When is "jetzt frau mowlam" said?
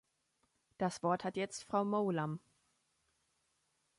1.37-2.39